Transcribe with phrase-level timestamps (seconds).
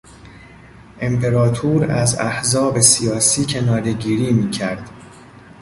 [1.01, 4.89] امپراطور از احزاب سیاسی کنارهگیری میکرد.